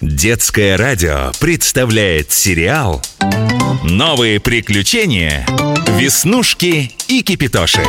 Детское 0.00 0.78
радио 0.78 1.30
представляет 1.40 2.30
сериал 2.32 3.02
«Новые 3.84 4.40
приключения. 4.40 5.44
Веснушки 5.88 6.90
и 7.06 7.22
Кипитоши». 7.22 7.82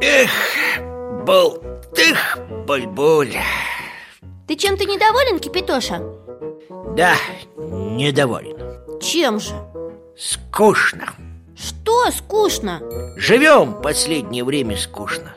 Эх, 0.00 0.30
болтых, 1.26 2.38
буль-буль. 2.64 3.36
Ты 4.46 4.54
чем-то 4.54 4.84
недоволен, 4.84 5.40
Кипитоша? 5.40 6.00
Да, 6.96 7.16
недоволен. 7.56 9.00
Чем 9.02 9.40
же? 9.40 9.50
Скучно. 10.16 11.12
Что 11.56 12.08
скучно? 12.12 12.80
Живем 13.16 13.82
последнее 13.82 14.44
время 14.44 14.76
скучно. 14.76 15.34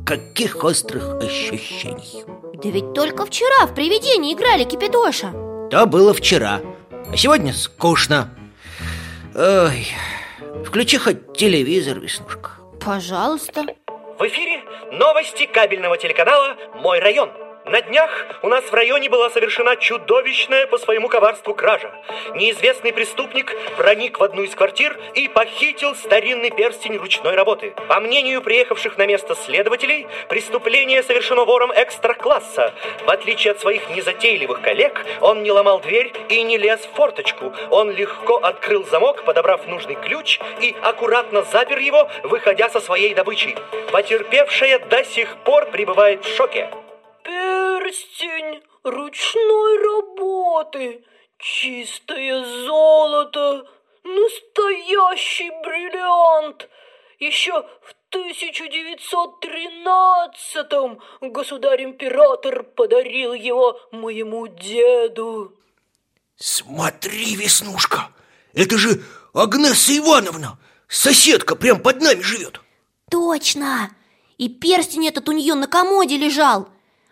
Никаких 0.00 0.64
острых 0.64 1.22
ощущений. 1.22 2.24
Да 2.54 2.68
ведь 2.68 2.92
только 2.94 3.26
вчера 3.26 3.66
в 3.66 3.74
привидении 3.74 4.34
играли 4.34 4.64
Кипитоша 4.64 5.30
То 5.70 5.86
было 5.86 6.12
вчера, 6.14 6.60
а 7.12 7.16
сегодня 7.16 7.52
скучно. 7.52 8.34
Ой, 9.34 9.86
включи 10.64 10.98
хоть 10.98 11.36
телевизор, 11.36 12.00
Веснушка. 12.00 12.50
Пожалуйста 12.84 13.62
В 14.18 14.22
эфире 14.26 14.62
новости 14.92 15.46
кабельного 15.46 15.96
телеканала 15.96 16.56
«Мой 16.76 16.98
район». 16.98 17.30
На 17.70 17.82
днях 17.82 18.26
у 18.42 18.48
нас 18.48 18.64
в 18.64 18.74
районе 18.74 19.08
была 19.08 19.30
совершена 19.30 19.76
чудовищная 19.76 20.66
по 20.66 20.76
своему 20.76 21.06
коварству 21.06 21.54
кража. 21.54 21.92
Неизвестный 22.34 22.92
преступник 22.92 23.56
проник 23.76 24.18
в 24.18 24.24
одну 24.24 24.42
из 24.42 24.56
квартир 24.56 24.98
и 25.14 25.28
похитил 25.28 25.94
старинный 25.94 26.50
перстень 26.50 26.96
ручной 26.96 27.36
работы. 27.36 27.72
По 27.86 28.00
мнению 28.00 28.42
приехавших 28.42 28.98
на 28.98 29.06
место 29.06 29.36
следователей, 29.36 30.08
преступление 30.28 31.04
совершено 31.04 31.44
вором 31.44 31.70
экстра-класса. 31.72 32.74
В 33.06 33.08
отличие 33.08 33.52
от 33.52 33.60
своих 33.60 33.88
незатейливых 33.90 34.62
коллег, 34.62 35.06
он 35.20 35.44
не 35.44 35.52
ломал 35.52 35.78
дверь 35.78 36.12
и 36.28 36.42
не 36.42 36.58
лез 36.58 36.80
в 36.80 36.96
форточку. 36.96 37.54
Он 37.70 37.92
легко 37.92 38.38
открыл 38.38 38.84
замок, 38.86 39.22
подобрав 39.22 39.68
нужный 39.68 39.94
ключ 39.94 40.40
и 40.60 40.74
аккуратно 40.82 41.44
запер 41.44 41.78
его, 41.78 42.10
выходя 42.24 42.68
со 42.68 42.80
своей 42.80 43.14
добычей. 43.14 43.54
Потерпевшая 43.92 44.80
до 44.80 45.04
сих 45.04 45.36
пор 45.44 45.66
пребывает 45.66 46.24
в 46.24 46.34
шоке. 46.34 46.68
Перстень 47.90 48.62
ручной 48.84 49.82
работы, 49.82 51.02
чистое 51.38 52.44
золото, 52.64 53.66
настоящий 54.04 55.50
бриллиант. 55.64 56.68
Еще 57.18 57.52
в 57.52 57.96
1913-м 58.14 61.00
государь-император 61.32 62.62
подарил 62.62 63.32
его 63.32 63.80
моему 63.90 64.46
деду. 64.46 65.58
Смотри, 66.36 67.34
Веснушка, 67.34 68.12
это 68.54 68.78
же 68.78 69.02
Агнеса 69.34 69.98
Ивановна, 69.98 70.60
соседка 70.86 71.56
прям 71.56 71.82
под 71.82 72.00
нами 72.00 72.20
живет. 72.20 72.60
Точно! 73.10 73.90
И 74.38 74.48
перстень 74.48 75.08
этот 75.08 75.28
у 75.28 75.32
нее 75.32 75.54
на 75.54 75.66
комоде 75.66 76.16
лежал 76.16 76.68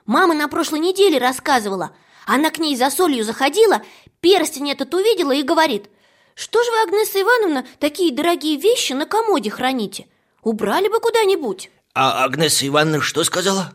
Мама 0.08 0.32
на 0.32 0.48
прошлой 0.48 0.80
неделе 0.80 1.18
рассказывала. 1.18 1.90
Она 2.24 2.50
к 2.50 2.58
ней 2.58 2.74
за 2.76 2.90
солью 2.90 3.24
заходила, 3.24 3.82
перстень 4.20 4.70
этот 4.70 4.94
увидела 4.94 5.32
и 5.32 5.42
говорит 5.42 5.90
Что 6.34 6.64
же 6.64 6.70
вы, 6.70 6.80
Агнеса 6.84 7.20
Ивановна, 7.20 7.66
такие 7.78 8.10
дорогие 8.14 8.56
вещи 8.56 8.94
на 8.94 9.04
комоде 9.04 9.50
храните? 9.50 10.06
Убрали 10.42 10.88
бы 10.88 10.98
куда-нибудь 11.00 11.70
А 11.92 12.24
Агнеса 12.24 12.66
Ивановна 12.66 13.02
что 13.02 13.22
сказала? 13.22 13.74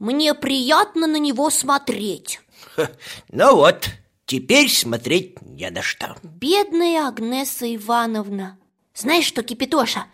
Мне 0.00 0.34
приятно 0.34 1.06
на 1.06 1.16
него 1.16 1.48
смотреть 1.48 2.40
Ха, 2.74 2.90
Ну 3.30 3.54
вот, 3.54 3.88
теперь 4.26 4.68
смотреть 4.68 5.40
не 5.42 5.70
на 5.70 5.82
что. 5.82 6.16
Бедная 6.24 7.06
Агнеса 7.06 7.72
Ивановна 7.72 8.58
Знаешь 8.96 9.26
что, 9.26 9.44
Кипитоша, 9.44 10.06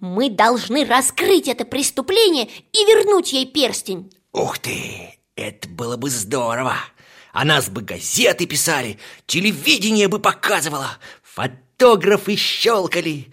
мы 0.00 0.30
должны 0.30 0.84
раскрыть 0.84 1.46
это 1.46 1.64
преступление 1.64 2.48
и 2.72 2.84
вернуть 2.86 3.32
ей 3.32 3.46
перстень 3.46 4.12
Ух 4.32 4.58
ты, 4.58 5.18
это 5.36 5.68
было 5.68 5.96
бы 5.96 6.08
здорово. 6.08 6.76
О 7.32 7.44
нас 7.44 7.68
бы 7.68 7.82
газеты 7.82 8.46
писали, 8.46 8.98
телевидение 9.26 10.08
бы 10.08 10.18
показывало 10.18 10.98
Фотографы 11.22 12.36
щелкали. 12.36 13.28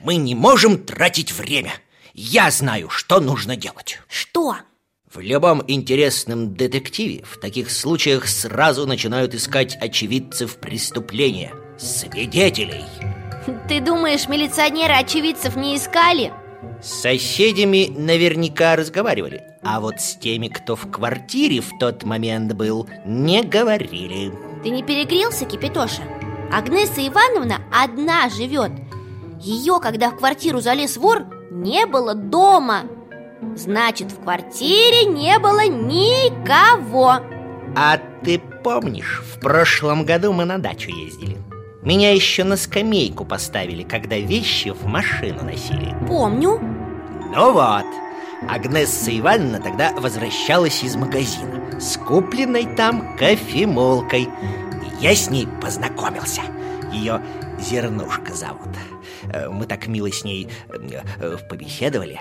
Мы 0.00 0.16
не 0.16 0.34
можем 0.34 0.78
тратить 0.78 1.32
время. 1.32 1.72
Я 2.14 2.50
знаю, 2.50 2.90
что 2.90 3.20
нужно 3.20 3.56
делать. 3.56 4.00
Что? 4.08 4.56
В 5.12 5.20
любом 5.20 5.62
интересном 5.66 6.54
детективе 6.54 7.24
в 7.24 7.38
таких 7.38 7.70
случаях 7.70 8.26
сразу 8.28 8.86
начинают 8.86 9.34
искать 9.34 9.76
очевидцев 9.76 10.56
преступления 10.56 11.52
Свидетелей. 11.78 12.84
Ты 13.68 13.80
думаешь, 13.80 14.28
милиционеры 14.28 14.94
очевидцев 14.94 15.56
не 15.56 15.76
искали? 15.76 16.32
С 16.80 17.02
соседями 17.02 17.88
наверняка 17.96 18.76
разговаривали 18.76 19.42
А 19.62 19.80
вот 19.80 20.00
с 20.00 20.16
теми, 20.16 20.48
кто 20.48 20.76
в 20.76 20.90
квартире 20.90 21.60
в 21.60 21.70
тот 21.78 22.04
момент 22.04 22.52
был, 22.52 22.88
не 23.04 23.42
говорили 23.42 24.32
Ты 24.62 24.70
не 24.70 24.82
перегрелся, 24.82 25.44
Кипятоша? 25.44 26.02
Агнеса 26.52 27.06
Ивановна 27.06 27.56
одна 27.72 28.28
живет 28.28 28.72
Ее, 29.40 29.78
когда 29.80 30.10
в 30.10 30.16
квартиру 30.16 30.60
залез 30.60 30.96
вор, 30.96 31.24
не 31.50 31.86
было 31.86 32.14
дома 32.14 32.82
Значит, 33.56 34.12
в 34.12 34.22
квартире 34.22 35.04
не 35.06 35.38
было 35.38 35.66
никого 35.66 37.20
А 37.76 37.98
ты 38.24 38.40
помнишь, 38.62 39.22
в 39.24 39.40
прошлом 39.40 40.04
году 40.04 40.32
мы 40.32 40.44
на 40.44 40.58
дачу 40.58 40.90
ездили? 40.90 41.38
Меня 41.82 42.12
еще 42.12 42.44
на 42.44 42.56
скамейку 42.56 43.24
поставили, 43.24 43.82
когда 43.82 44.16
вещи 44.16 44.68
в 44.70 44.86
машину 44.86 45.42
носили. 45.42 45.94
Помню. 46.06 46.60
Ну 47.34 47.52
вот, 47.52 47.84
Агнесса 48.48 49.16
Ивановна 49.18 49.60
тогда 49.60 49.92
возвращалась 49.92 50.84
из 50.84 50.94
магазина 50.94 51.80
С 51.80 51.96
купленной 51.96 52.76
там 52.76 53.16
кофемолкой. 53.16 54.22
И 54.22 55.02
я 55.04 55.14
с 55.14 55.28
ней 55.28 55.48
познакомился. 55.60 56.42
Ее 56.92 57.20
Зернушка 57.58 58.32
зовут. 58.32 58.68
Э, 59.32 59.48
Мы 59.48 59.66
так 59.66 59.88
мило 59.88 60.10
с 60.10 60.22
ней 60.22 60.48
э, 60.70 61.36
побеседовали 61.48 62.20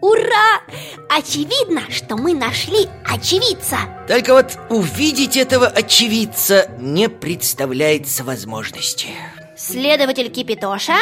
Ура! 0.00 0.60
Очевидно, 1.08 1.82
что 1.90 2.16
мы 2.16 2.34
нашли 2.34 2.86
очевидца. 3.04 3.78
Только 4.06 4.34
вот 4.34 4.58
увидеть 4.70 5.36
этого 5.36 5.66
очевидца 5.66 6.70
не 6.78 7.08
представляется 7.08 8.22
возможности. 8.24 9.08
Следователь 9.56 10.30
Кипитоша, 10.30 10.96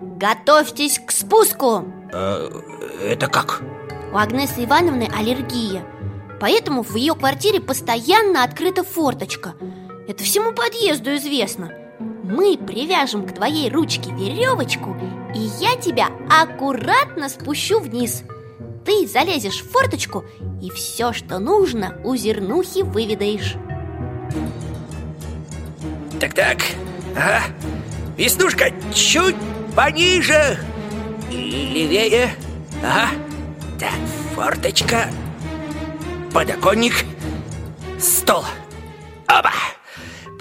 готовьтесь 0.00 0.98
к 0.98 1.12
спуску. 1.12 1.84
А, 2.12 2.50
Это 3.04 3.28
как? 3.28 3.62
У 4.12 4.16
Агнесы 4.16 4.64
Ивановны 4.64 5.08
аллергия 5.16 5.84
Поэтому 6.40 6.82
в 6.82 6.96
ее 6.96 7.14
квартире 7.14 7.60
постоянно 7.60 8.42
открыта 8.42 8.82
форточка. 8.82 9.54
Это 10.08 10.24
всему 10.24 10.52
подъезду 10.52 11.14
известно. 11.14 11.70
Мы 12.24 12.58
привяжем 12.58 13.26
к 13.26 13.34
твоей 13.34 13.70
ручке 13.70 14.10
веревочку 14.10 14.96
И 15.34 15.38
я 15.60 15.76
тебя 15.76 16.08
аккуратно 16.28 17.28
спущу 17.28 17.78
вниз 17.78 18.24
Ты 18.90 19.06
залезешь 19.06 19.60
в 19.62 19.70
форточку 19.70 20.24
И 20.60 20.68
все, 20.70 21.12
что 21.12 21.38
нужно, 21.38 22.00
у 22.02 22.16
зернухи 22.16 22.82
выведаешь. 22.82 23.54
Так-так, 26.18 26.58
ага. 27.14 27.42
Веснушка, 28.16 28.72
чуть 28.92 29.36
пониже 29.76 30.58
И 31.30 31.36
левее. 31.72 32.34
Ага. 32.82 33.10
Так, 33.78 33.94
форточка. 34.34 35.08
Подоконник 36.32 37.04
Стол 38.00 38.44
Оба 39.28 39.52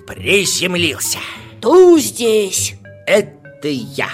Приземлился. 0.07 1.19
Ту 1.62 2.00
здесь. 2.00 2.74
Это 3.06 3.68
я, 3.68 4.09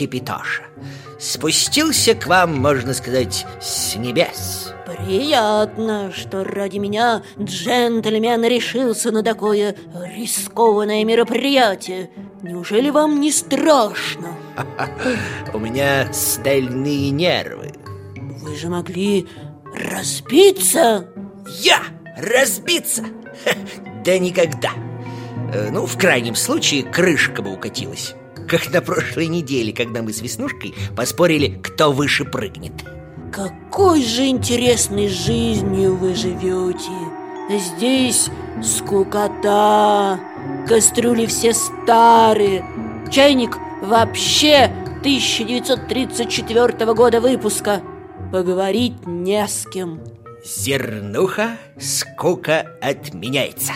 Кипитоша 0.00 0.62
Спустился 1.18 2.14
к 2.14 2.26
вам, 2.26 2.58
можно 2.58 2.94
сказать, 2.94 3.44
с 3.60 3.94
небес. 3.96 4.72
Приятно, 4.86 6.10
что 6.16 6.42
ради 6.42 6.78
меня 6.78 7.22
джентльмен 7.38 8.42
решился 8.44 9.10
на 9.10 9.22
такое 9.22 9.76
рискованное 10.16 11.04
мероприятие. 11.04 12.08
Неужели 12.40 12.88
вам 12.88 13.20
не 13.20 13.30
страшно? 13.30 14.34
У 15.52 15.58
меня 15.58 16.10
стальные 16.14 17.10
нервы. 17.10 17.74
Вы 18.16 18.56
же 18.56 18.70
могли 18.70 19.28
разбиться? 19.74 21.10
Я 21.60 21.82
разбиться? 22.16 23.04
Да 24.02 24.18
никогда. 24.18 24.70
Э, 25.52 25.68
Ну, 25.70 25.84
в 25.84 25.98
крайнем 25.98 26.36
случае, 26.36 26.84
крышка 26.84 27.42
бы 27.42 27.52
укатилась 27.52 28.14
Как 28.50 28.70
на 28.72 28.82
прошлой 28.82 29.28
неделе, 29.28 29.72
когда 29.72 30.02
мы 30.02 30.12
с 30.12 30.20
Веснушкой 30.22 30.74
поспорили, 30.96 31.56
кто 31.62 31.92
выше 31.92 32.24
прыгнет. 32.24 32.72
Какой 33.32 34.02
же 34.02 34.26
интересной 34.26 35.06
жизнью 35.06 35.94
вы 35.94 36.16
живете. 36.16 36.90
Здесь 37.48 38.28
скукота 38.60 40.18
Кастрюли 40.66 41.26
все 41.26 41.54
старые 41.54 42.64
Чайник 43.08 43.56
вообще 43.82 44.64
1934 44.98 46.92
года 46.92 47.20
выпуска. 47.20 47.82
Поговорить 48.32 49.06
не 49.06 49.46
с 49.46 49.64
кем. 49.72 50.00
Зернуха, 50.44 51.56
скука 51.78 52.66
отменяется. 52.82 53.74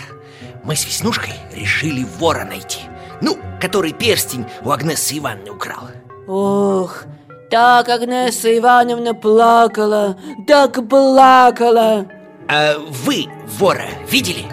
Мы 0.64 0.74
с 0.74 0.84
Веснушкой 0.84 1.34
решили 1.54 2.04
вора 2.18 2.44
найти 2.44 2.80
Ну, 3.24 3.38
который 3.58 3.92
перстень 3.94 4.44
у 4.62 4.70
Агнессы 4.70 5.16
Ивановны 5.16 5.52
украл 5.52 5.88
Ох, 6.28 7.04
так 7.50 7.88
Агнеса 7.88 8.58
Ивановна 8.58 9.14
плакала, 9.14 10.18
так 10.46 10.86
плакала 10.86 12.04
А 12.48 12.74
вы 12.78 13.28
вора 13.58 13.86
видели? 14.10 14.44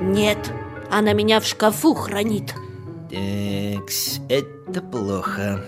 Нет, 0.00 0.38
она 0.92 1.12
меня 1.12 1.40
в 1.40 1.44
шкафу 1.44 1.92
хранит 1.94 2.54
Такс, 3.10 4.20
это 4.28 4.80
плохо 4.80 5.64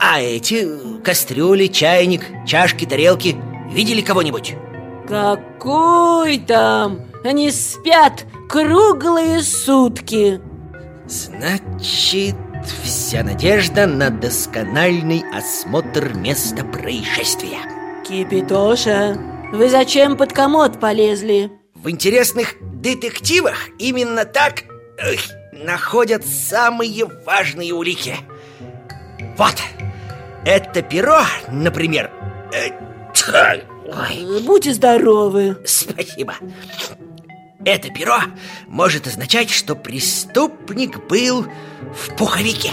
А 0.00 0.18
эти 0.18 0.66
кастрюли, 1.04 1.66
чайник, 1.66 2.22
чашки, 2.46 2.86
тарелки 2.86 3.36
Видели 3.70 4.00
кого-нибудь? 4.00 4.54
Какой 5.06 6.38
там? 6.38 7.00
Они 7.22 7.50
спят 7.50 8.24
круглые 8.48 9.42
сутки 9.42 10.40
Значит, 11.08 12.36
вся 12.84 13.22
надежда 13.22 13.86
на 13.86 14.10
доскональный 14.10 15.24
осмотр 15.32 16.12
места 16.12 16.66
происшествия. 16.66 17.60
Кипитоша, 18.06 19.16
вы 19.50 19.70
зачем 19.70 20.18
под 20.18 20.34
комод 20.34 20.78
полезли? 20.78 21.50
В 21.74 21.88
интересных 21.88 22.56
детективах 22.60 23.56
именно 23.78 24.26
так 24.26 24.64
эх, 24.98 25.20
находят 25.52 26.26
самые 26.26 27.06
важные 27.24 27.72
улики. 27.72 28.16
Вот, 29.38 29.54
это 30.44 30.82
перо, 30.82 31.22
например 31.50 32.10
э, 32.52 32.68
Ой, 33.86 34.42
Будьте 34.42 34.74
здоровы. 34.74 35.56
Спасибо 35.64 36.34
Это 37.64 37.90
перо 37.90 38.18
может 38.66 39.06
означать, 39.06 39.50
что 39.50 39.74
преступник 39.74 41.06
был 41.08 41.46
в 41.92 42.16
пуховике 42.16 42.70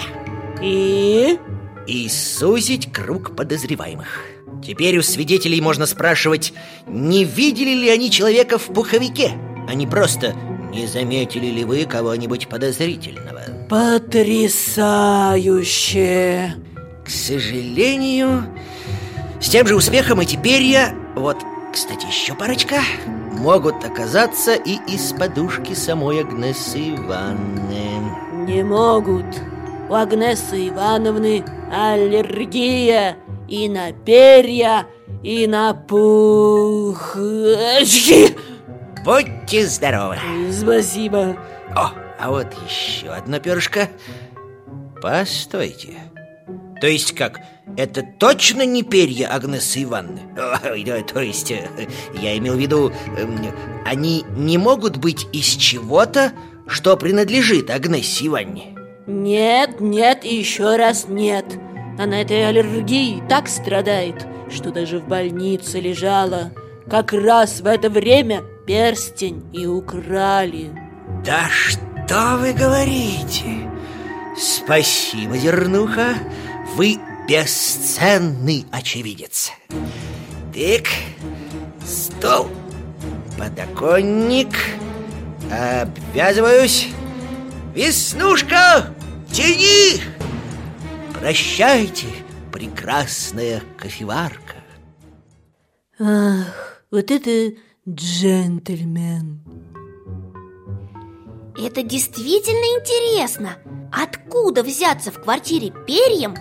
И? 0.62 1.40
и 1.88 2.10
сузить 2.10 2.92
круг 2.92 3.36
подозреваемых. 3.36 4.22
Теперь 4.66 4.98
у 4.98 5.04
свидетелей 5.04 5.62
можно 5.62 5.86
спрашивать, 5.86 6.54
не 6.88 7.24
видели 7.24 7.76
ли 7.76 7.90
они 7.90 8.10
человека 8.10 8.58
в 8.58 8.66
пуховике, 8.66 9.32
а 9.68 9.74
не 9.74 9.88
просто 9.88 10.34
не 10.72 10.88
заметили 10.88 11.48
ли 11.48 11.64
вы 11.64 11.86
кого-нибудь 11.86 12.48
подозрительного. 12.48 13.42
Потрясающе 13.70 16.56
К 17.06 17.10
сожалению, 17.10 18.44
с 19.40 19.50
тем 19.50 19.68
же 19.68 19.76
успехом 19.76 20.22
и 20.22 20.26
теперь 20.26 20.64
я, 20.64 20.94
вот, 21.16 21.38
кстати, 21.72 22.06
еще 22.06 22.36
парочка, 22.36 22.82
могут 23.38 23.84
оказаться 23.84 24.54
и 24.54 24.78
из 24.88 25.14
подушки 25.14 25.74
самой 25.74 26.22
Агнессы 26.22 26.96
Ивановны. 26.96 28.16
Не 28.46 28.64
могут 28.64 29.26
У 29.90 29.94
Агнесы 29.94 30.70
Ивановны 30.70 31.44
аллергия 31.72 33.18
И 33.48 33.68
на 33.70 33.92
перья, 33.92 34.86
и 35.24 35.48
на 35.48 35.74
пух! 35.74 37.16
Будьте 39.06 39.66
здоровы! 39.68 40.18
Спасибо 40.52 41.36
О, 41.76 41.92
а 42.20 42.30
вот 42.30 42.48
еще 42.68 43.10
одно 43.10 43.40
перышко 43.40 43.90
Постойте 45.02 46.05
То 46.82 46.88
есть 46.88 47.16
как, 47.16 47.40
это 47.78 48.04
точно 48.04 48.66
не 48.66 48.84
перья 48.84 49.34
Агнессы 49.34 49.84
Ивановны? 49.84 50.22
То 51.14 51.22
есть, 51.22 51.52
э, 51.52 51.68
я 52.22 52.38
имел 52.38 52.56
в 52.56 52.60
виду 52.60 52.92
эм, 53.18 53.40
Они 53.86 54.26
не 54.36 54.58
могут 54.58 54.98
быть 54.98 55.28
из 55.32 55.46
чего-то, 55.46 56.34
что 56.68 56.98
принадлежит 56.98 57.70
Агнессе 57.70 58.28
Ивановне? 58.28 58.76
Нет, 59.08 59.80
нет 59.80 60.26
и 60.26 60.36
еще 60.36 60.76
раз 60.76 61.08
нет. 61.08 61.46
Она 61.98 62.22
этой 62.22 62.48
аллергией 62.48 63.22
так 63.30 63.48
страдает, 63.48 64.26
что 64.50 64.72
даже 64.72 65.00
в 65.00 65.08
больнице 65.08 65.80
лежала. 65.80 66.52
Как 66.90 67.14
раз 67.14 67.62
в 67.62 67.68
это 67.68 67.90
время 67.90 68.44
перстень 68.68 69.44
и 69.54 69.66
украли. 69.66 70.72
Да 71.24 71.48
что 71.50 72.38
вы 72.38 72.54
говорите? 72.54 73.70
Спасибо, 74.38 75.38
Зернуха 75.38 76.16
Вы 76.74 77.00
бесценный 77.28 78.66
очевидец. 78.72 79.52
Так, 80.54 80.88
стол, 81.86 82.50
подоконник. 83.38 84.56
Обвязываюсь. 85.52 86.90
Веснушка, 87.74 88.94
тяни! 89.32 90.02
Прощайте, 91.14 92.08
прекрасная 92.52 93.62
кофеварка. 93.78 94.56
Ах, 96.00 96.84
вот 96.92 97.12
это 97.12 97.54
джентльмен. 97.88 99.42
Это 101.58 101.84
действительно 101.84 102.80
интересно. 102.80 103.58
Откуда 103.92 104.64
взяться 104.64 105.12
в 105.12 105.22
квартире 105.22 105.72
перьям, 105.86 106.36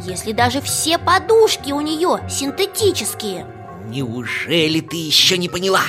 если 0.00 0.32
даже 0.32 0.60
все 0.60 0.98
подушки 0.98 1.72
у 1.72 1.80
нее 1.80 2.20
синтетические? 2.28 3.46
Неужели 3.86 4.80
ты 4.80 4.96
еще 4.96 5.38
не 5.38 5.48
поняла? 5.48 5.82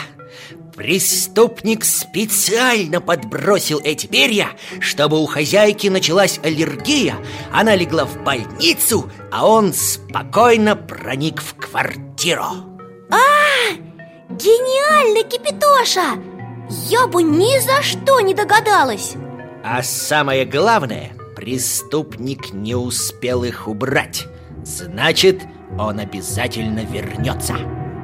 Преступник 0.76 1.84
специально 1.84 3.02
подбросил 3.02 3.82
эти 3.84 4.08
перья, 4.08 4.50
чтобы 4.80 5.22
у 5.22 5.26
хозяйки 5.26 5.88
началась 5.88 6.40
аллергия, 6.42 7.18
она 7.52 7.76
легла 7.76 8.06
в 8.06 8.24
больницу, 8.24 9.12
а 9.32 9.46
он 9.46 9.74
спокойно 9.74 10.78
проник 10.78 11.42
в 11.42 11.56
квартиру. 11.56 12.70
Гениально, 14.40 15.24
Кипитоша! 15.24 16.22
Я 16.88 17.08
бы 17.08 17.24
ни 17.24 17.60
за 17.60 17.82
что 17.82 18.22
не 18.22 18.34
догадалась 18.34 19.16
А 19.64 19.82
самое 19.82 20.46
главное, 20.46 21.12
преступник 21.40 22.52
не 22.52 22.76
успел 22.76 23.46
их 23.46 23.70
убрать. 23.70 24.28
Значит, 24.66 25.42
он 25.78 26.00
обязательно 26.00 26.82
вернется. 26.82 27.56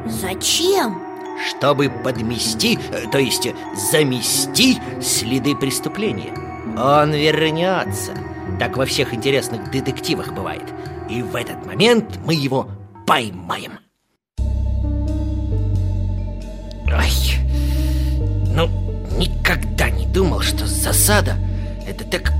Зачем? 0.05 1.01
чтобы 1.49 1.89
подмести, 1.89 2.79
э, 2.93 3.09
то 3.11 3.17
есть 3.17 3.49
замести 3.91 4.77
следы 5.01 5.53
преступления. 5.53 6.33
Он 6.77 7.11
вернется. 7.11 8.13
Так 8.57 8.77
во 8.77 8.85
всех 8.85 9.13
интересных 9.13 9.69
детективах 9.69 10.31
бывает. 10.31 10.63
И 11.09 11.21
в 11.21 11.35
этот 11.35 11.65
момент 11.65 12.17
мы 12.25 12.35
его 12.35 12.69
поймаем. 13.05 13.79
Ой, 16.87 17.11
ну, 18.55 18.69
никогда 19.17 19.89
не 19.89 20.05
думал, 20.05 20.39
что 20.39 20.65
засада 20.65 21.35
это 21.85 22.05
так. 22.05 22.31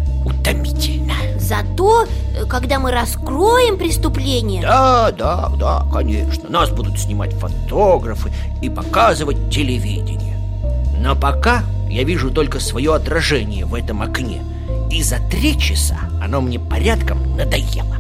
Зато, 1.46 2.06
э, 2.06 2.46
когда 2.46 2.80
мы 2.80 2.90
раскроем 2.90 3.78
преступление 3.78 4.64
Да, 4.64 5.12
да, 5.12 5.50
да, 5.60 5.86
конечно. 5.94 6.50
Нас 6.50 6.72
будут 6.72 7.00
снимать 7.00 7.34
фотографы 7.34 8.32
и 8.64 8.70
показывать 8.70 9.52
телевидение. 9.52 10.40
Но 11.00 11.16
пока 11.16 11.64
я 11.88 12.04
вижу 12.04 12.32
только 12.32 12.60
свое 12.60 12.96
отражение 12.96 13.66
в 13.66 13.76
этом 13.76 14.02
окне. 14.02 14.42
И 14.90 15.04
за 15.04 15.18
три 15.30 15.58
часа 15.60 16.00
оно 16.20 16.42
мне 16.42 16.60
порядком 16.60 17.38
надоело. 17.38 17.96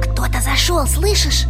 Кто-то 0.00 0.40
зашел, 0.40 0.86
слышишь? 0.86 1.46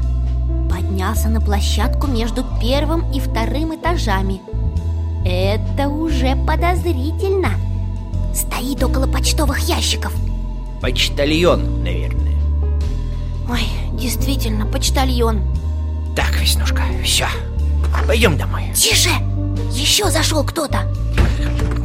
Поднялся 0.70 1.28
на 1.28 1.42
площадку 1.42 2.06
между 2.06 2.42
первым 2.58 3.12
и 3.12 3.20
вторым 3.20 3.76
этажами 3.76 4.40
Это 5.26 5.88
уже 5.88 6.36
подозрительно 6.46 7.50
Стоит 8.34 8.82
около 8.82 9.06
почтовых 9.06 9.58
ящиков 9.60 10.12
Почтальон, 10.80 11.82
наверное. 11.82 12.34
Ой, 13.48 13.62
действительно, 13.92 14.66
почтальон 14.66 15.42
Так, 16.16 16.38
Веснушка, 16.40 16.82
все. 17.04 17.26
Пойдем 18.06 18.36
домой. 18.36 18.64
Тише! 18.74 19.10
Еще 19.70 20.10
зашел 20.10 20.44
кто-то 20.44 20.82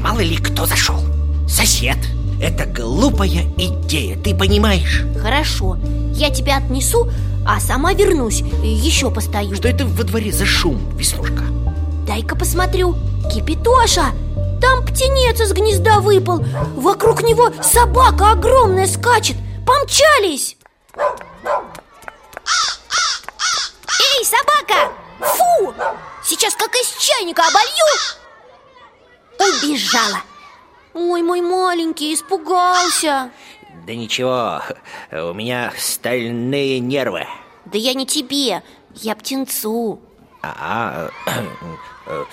Мало 0.01 0.19
ли 0.21 0.37
кто 0.37 0.65
зашел. 0.65 0.99
Сосед. 1.47 1.97
Это 2.41 2.65
глупая 2.65 3.45
идея, 3.57 4.15
ты 4.17 4.33
понимаешь? 4.33 5.03
Хорошо, 5.21 5.77
я 6.13 6.29
тебя 6.29 6.57
отнесу, 6.57 7.09
А 7.45 7.59
сама 7.59 7.93
вернусь, 7.93 8.41
еще 8.63 9.11
постою 9.11 9.55
Что 9.55 9.67
это 9.67 9.85
во 9.85 10.03
дворе 10.03 10.31
за 10.31 10.45
шум, 10.45 10.79
Веснушка? 10.97 11.43
Дай-ка 12.07 12.35
посмотрю 12.35 12.95
Кипитоша, 13.33 14.05
там 14.59 14.85
птенец 14.85 15.39
из 15.39 15.53
гнезда 15.53 15.99
выпал 15.99 16.43
Вокруг 16.75 17.23
него 17.23 17.51
собака 17.61 18.31
огромная 18.31 18.87
скачет 18.87 19.37
Помчались! 19.65 20.57
Эй, 24.17 24.25
собака! 24.25 24.91
Фу! 25.19 25.73
Сейчас 26.23 26.55
как 26.55 26.73
из 26.75 26.89
чайника 26.97 27.43
оболью! 27.43 28.19
Убежала 29.39 30.21
Ой, 30.93 31.21
мой 31.21 31.41
маленький, 31.41 32.13
испугался 32.13 33.31
Да 33.85 33.95
ничего, 33.95 34.61
у 35.11 35.33
меня 35.33 35.71
стальные 35.77 36.79
нервы 36.79 37.25
Да 37.65 37.77
я 37.77 37.93
не 37.93 38.05
тебе, 38.05 38.63
я 38.95 39.15
птенцу 39.15 40.01
А, 40.41 41.09
э, 42.07 42.25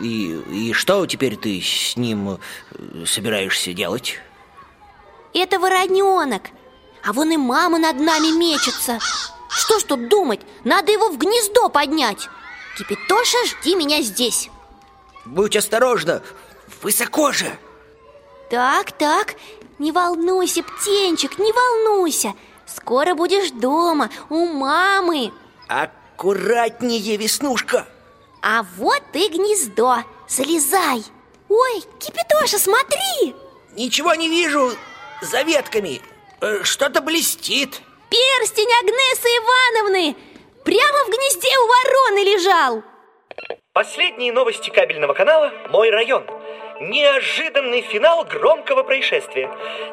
и, 0.00 0.40
и 0.50 0.72
что 0.72 1.06
теперь 1.06 1.36
ты 1.36 1.60
с 1.60 1.96
ним 1.96 2.30
э, 2.30 3.04
собираешься 3.06 3.72
делать? 3.72 4.18
Это 5.34 5.58
вороненок 5.58 6.42
А 7.04 7.12
вон 7.12 7.30
и 7.30 7.36
мама 7.36 7.78
над 7.78 8.00
нами 8.00 8.36
мечется. 8.36 8.98
Что 9.48 9.78
ж 9.78 9.84
тут 9.84 10.08
думать, 10.08 10.40
надо 10.64 10.90
его 10.92 11.08
в 11.10 11.18
гнездо 11.18 11.68
поднять. 11.68 12.28
Кипитоша, 12.78 13.38
жди 13.46 13.74
меня 13.74 14.00
здесь. 14.02 14.48
Будь 15.24 15.56
осторожна, 15.56 16.22
высоко 16.82 17.32
же. 17.32 17.58
Так, 18.48 18.92
так, 18.92 19.34
не 19.78 19.92
волнуйся, 19.92 20.62
птенчик, 20.62 21.38
не 21.38 21.52
волнуйся. 21.52 22.34
Скоро 22.66 23.14
будешь 23.14 23.50
дома, 23.50 24.10
у 24.28 24.46
мамы. 24.46 25.32
Аккуратнее, 25.68 27.16
Веснушка 27.16 27.86
А 28.42 28.64
вот 28.76 29.02
и 29.12 29.28
гнездо, 29.28 29.98
залезай. 30.28 31.04
Ой, 31.48 31.82
Кипитоша, 31.98 32.58
смотри. 32.58 33.34
Ничего 33.72 34.14
не 34.14 34.28
вижу 34.28 34.72
за 35.20 35.42
ветками. 35.42 36.00
Э, 36.40 36.62
Что-то 36.62 37.02
блестит. 37.02 37.80
Перстень 38.08 38.72
Агнесы 38.80 39.28
Ивановны 39.28 40.16
Прямо 40.64 41.04
в 41.04 41.08
гнезде 41.08 41.48
у 41.58 41.66
вороны 41.66 42.24
лежал. 42.24 42.82
Последние 43.72 44.32
новости 44.32 44.68
кабельного 44.70 45.14
канала 45.14 45.52
«Мой 45.70 45.90
район». 45.90 46.24
Неожиданный 46.80 47.82
финал 47.82 48.24
громкого 48.24 48.82
происшествия. 48.82 49.50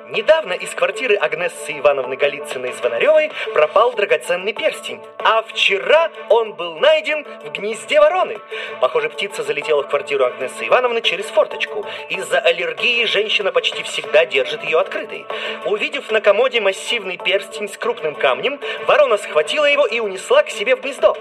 Недавно 0.07 0.53
из 0.53 0.69
квартиры 0.69 1.15
Агнессы 1.15 1.77
Ивановны 1.77 2.15
Голицыной 2.15 2.71
Звонаревой 2.71 3.29
пропал 3.53 3.91
драгоценный 3.91 4.53
перстень. 4.53 5.01
А 5.17 5.41
вчера 5.41 6.09
он 6.29 6.53
был 6.53 6.79
найден 6.79 7.25
в 7.43 7.51
гнезде 7.51 7.99
вороны. 7.99 8.37
Похоже, 8.79 9.09
птица 9.09 9.43
залетела 9.43 9.83
в 9.83 9.89
квартиру 9.89 10.23
Агнессы 10.23 10.65
Ивановны 10.65 11.01
через 11.01 11.25
форточку. 11.25 11.85
Из-за 12.07 12.39
аллергии 12.39 13.03
женщина 13.03 13.51
почти 13.51 13.83
всегда 13.83 14.25
держит 14.25 14.63
ее 14.63 14.79
открытой. 14.79 15.25
Увидев 15.65 16.09
на 16.09 16.21
комоде 16.21 16.61
массивный 16.61 17.17
перстень 17.17 17.67
с 17.67 17.77
крупным 17.77 18.15
камнем, 18.15 18.61
ворона 18.85 19.17
схватила 19.17 19.65
его 19.65 19.85
и 19.85 19.99
унесла 19.99 20.41
к 20.41 20.49
себе 20.49 20.77
в 20.77 20.81
гнездо. 20.81 21.17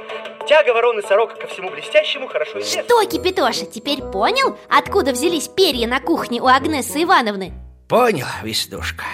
Тяга 0.46 0.72
вороны 0.72 1.02
сорока 1.02 1.34
ко 1.34 1.46
всему 1.48 1.70
блестящему 1.70 2.28
хорошо 2.28 2.60
известна. 2.60 2.82
Что, 2.84 3.04
Кипитоша, 3.04 3.66
теперь 3.66 4.00
понял, 4.00 4.56
откуда 4.68 5.10
взялись 5.12 5.48
перья 5.48 5.88
на 5.88 6.00
кухне 6.00 6.40
у 6.40 6.46
Агнесы 6.46 7.02
Ивановны? 7.02 7.52
Понял, 7.88 8.26
Веснушка, 8.42 9.04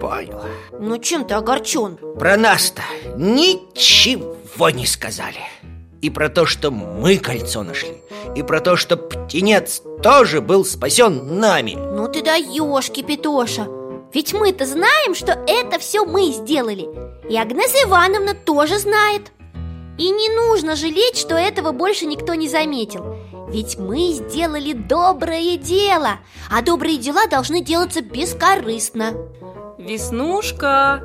понял 0.00 0.42
Ну 0.72 0.98
чем 0.98 1.24
ты 1.26 1.34
огорчен? 1.34 1.96
Про 2.18 2.36
нас-то 2.36 2.82
ничего 3.16 4.70
не 4.70 4.86
сказали 4.86 5.40
И 6.02 6.10
про 6.10 6.28
то, 6.28 6.46
что 6.46 6.70
мы 6.70 7.16
кольцо 7.18 7.62
нашли 7.62 7.96
И 8.36 8.42
про 8.42 8.60
то, 8.60 8.76
что 8.76 8.96
птенец 8.96 9.82
тоже 10.02 10.40
был 10.40 10.64
спасен 10.64 11.40
нами 11.40 11.76
Ну 11.76 12.08
ты 12.08 12.22
даешь, 12.22 12.90
Кипитоша 12.90 13.66
Ведь 14.12 14.32
мы-то 14.34 14.66
знаем, 14.66 15.14
что 15.14 15.32
это 15.46 15.78
все 15.78 16.04
мы 16.04 16.32
сделали 16.32 16.88
И 17.28 17.36
Агнеса 17.38 17.82
Ивановна 17.84 18.34
тоже 18.34 18.78
знает 18.78 19.32
И 20.00 20.08
не 20.08 20.30
нужно 20.30 20.76
жалеть, 20.76 21.18
что 21.18 21.34
этого 21.34 21.72
больше 21.72 22.06
никто 22.06 22.32
не 22.32 22.48
заметил. 22.48 23.16
Ведь 23.50 23.78
мы 23.78 24.12
сделали 24.12 24.72
доброе 24.72 25.56
дело 25.56 26.20
А 26.50 26.62
добрые 26.62 26.96
дела 26.96 27.26
должны 27.26 27.60
делаться 27.60 28.00
бескорыстно. 28.00 29.12
Веснушка, 29.76 31.04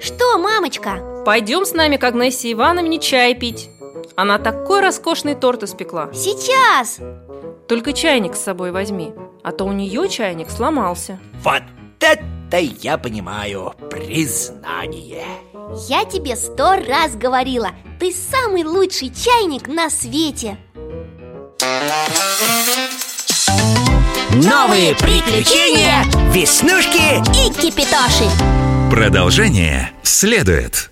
Что, 0.00 0.38
мамочка? 0.38 1.22
пойдем 1.26 1.66
с 1.66 1.74
нами 1.74 1.98
к 1.98 2.04
Агнессе 2.04 2.52
Ивановне 2.52 2.98
чай 3.00 3.34
пить. 3.34 3.68
Она 4.16 4.38
такой 4.38 4.80
роскошный 4.80 5.34
торт 5.34 5.64
испекла. 5.64 6.10
Сейчас! 6.14 7.00
Только 7.68 7.92
чайник 7.92 8.34
с 8.34 8.40
собой 8.42 8.70
возьми 8.72 9.12
А 9.42 9.52
то 9.52 9.64
у 9.64 9.72
нее 9.72 10.08
чайник 10.08 10.48
сломался. 10.48 11.20
Вот 11.44 11.62
это 12.00 12.56
я 12.56 12.96
понимаю 12.96 13.74
признание 13.90 15.26
Я 15.74 16.04
тебе 16.04 16.36
сто 16.36 16.76
раз 16.76 17.16
говорила 17.16 17.70
Ты 17.98 18.12
самый 18.12 18.62
лучший 18.64 19.08
чайник 19.10 19.68
на 19.68 19.88
свете 19.88 20.58
Новые 24.34 24.94
приключения 24.94 26.04
Веснушки 26.30 27.20
И 27.38 27.52
кипитоши 27.54 28.28
Продолжение 28.90 29.92
следует. 30.02 30.91